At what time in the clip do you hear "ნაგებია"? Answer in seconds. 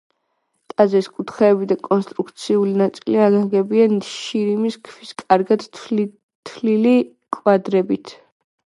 3.37-3.87